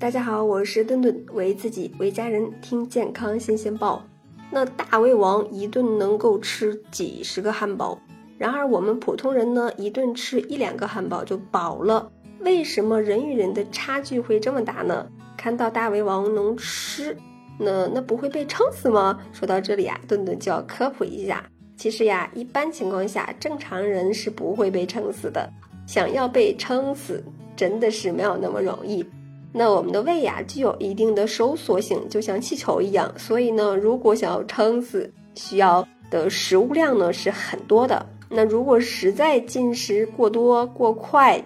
[0.00, 4.00] 大家好，我是顿顿，为自己为家人听健康新鲜报。
[4.48, 8.00] 那大胃王一顿能够吃几十个汉堡，
[8.38, 12.12] 然而我们普通人呢，一顿吃一两个汉堡就饱了。
[12.38, 15.04] 为什么人与人的差距会这么大呢？
[15.36, 17.16] 看到大胃王能吃，
[17.58, 19.18] 那那不会被撑死吗？
[19.32, 21.44] 说到这里啊，顿顿就要科普一下，
[21.76, 25.50] 其实呀，一般情况下正常人是不会被撑死的。
[25.88, 27.20] 想要被撑死，
[27.56, 29.04] 真的是没有那么容易。
[29.52, 33.12] 那我们的胃呀，具有一定的收缩性，就像气球一样。
[33.16, 38.04] 所以呢，如果想要撑死，需要的食物量呢是很多的。
[38.28, 41.42] 那如果实在进食过多过快，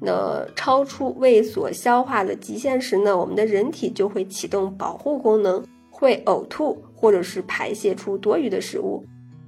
[0.00, 9.02] 那超出胃所消化的极限时呢，我们的人体就会启动保护功能，会呕吐或者是排泄出多余的食物。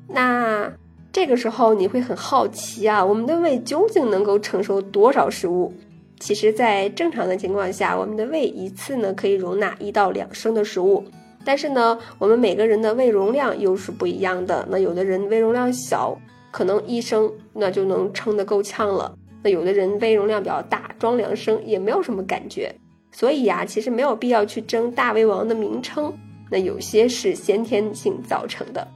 [0.09, 0.73] 那
[1.13, 5.73] 这个时候你会很好奇啊，我们的胃究竟能够承受多少食物？
[6.21, 11.03] 其实，在正常的情况下，我们的胃一次呢可以容纳一到两升的食物。
[11.47, 14.69] 但是呢，我们每个人的胃容量又是不一样的。
[14.71, 16.15] 那有的人胃容量小，
[16.51, 19.17] 可能一升那就能撑得够呛了。
[19.43, 22.71] 那有的人胃容量比较大，装两升也没有什么感觉。
[23.11, 26.13] 所以呀，其实没有必要去争大胃王的名称。
[26.51, 28.87] 那有些是先天性造成的。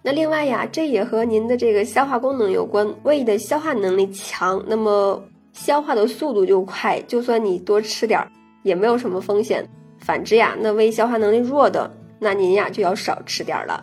[0.00, 2.88] 那另外呀，这也和您的这个消化功能有关。
[3.02, 5.20] 胃的消化能力强，那么。
[5.56, 8.30] 消化的速度就快，就算你多吃点儿
[8.62, 9.66] 也没有什么风险。
[9.98, 11.90] 反之呀，那胃消化能力弱的，
[12.20, 13.82] 那您呀就要少吃点儿了。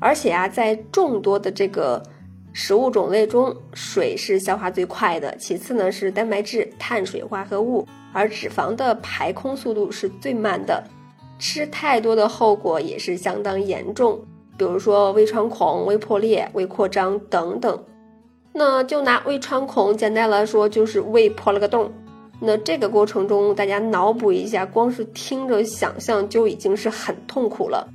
[0.00, 2.02] 而且呀，在众多的这个
[2.54, 10.82] 食物种类中，水是消化最快的，其次呢是蛋白质、碳水化合物，而脂肪的排空速度是最慢的。
[11.38, 14.18] 吃太多的后果也是相当严重，
[14.56, 17.78] 比如说胃穿孔、胃破裂、胃扩张等等。
[18.58, 21.92] 那就拿胃穿孔简单来说，就是胃破了个洞。
[22.40, 27.86] 那这个过程中，大家脑补一下，光是听着想象就已经是很痛苦了。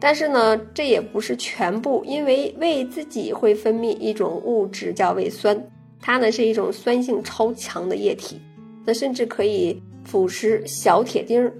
[0.00, 8.40] 但是呢，这也不是全部，因为胃自己会分泌一种物质叫胃酸，它呢是一种酸性超强的液体，
[8.86, 11.52] 那甚至可以腐蚀小铁钉。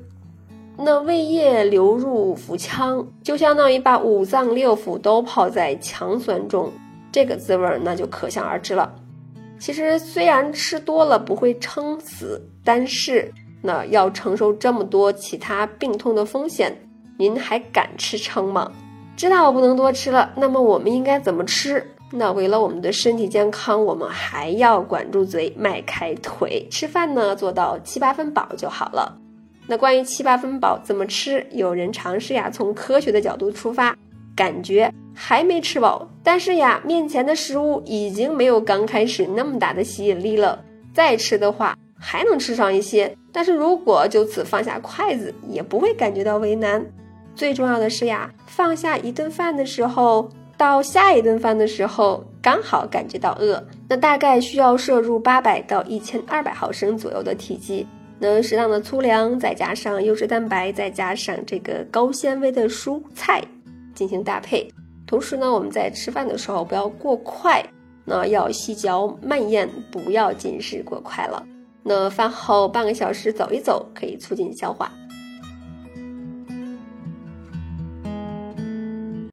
[0.79, 6.73] 那胃液流入腹腔，就相当于把五脏六腑都泡在强酸中。
[7.13, 8.95] 这个滋味那就可想而知了。
[9.59, 16.75] 其实虽然吃多了不会撑死，但是那要承受这么多其他病痛的风险，
[17.19, 18.73] 您还敢吃撑吗？
[19.17, 21.87] 知道不能多吃了，那么我们应该怎么吃？
[22.13, 29.19] 那为了我们的身体健康，我们还要管住嘴，迈开腿，吃饭呢做到七八分饱就好了。
[29.67, 33.95] 那关于七八分饱怎么吃，有人尝试呀，从科学的角度出发。
[34.35, 34.91] 感觉
[35.23, 40.65] 还没吃饱，但是呀，面前的食物已经没有刚开始那么大的吸引力了。
[40.95, 46.83] 再吃的话，还能吃上一些，但是如果就此放下筷子，也不会感觉到为难。
[47.35, 50.27] 最重要的是呀，放下一顿饭的时候，
[50.57, 53.63] 到下一顿饭的时候，刚好感觉到饿。
[53.91, 57.87] 那大概需要摄入八百到一千二百毫升左右的体积，
[58.19, 63.45] 能适当的粗粮，再加上优质蛋白，再加上这个高纤维的蔬菜。
[63.93, 64.67] 进行搭配，
[65.11, 67.61] 同时呢，我们在吃饭的时候不要过快，
[68.05, 71.45] 那要细嚼慢咽，不要进食过快了。
[71.83, 74.93] 那饭后半个小时走一走，可以促进消化。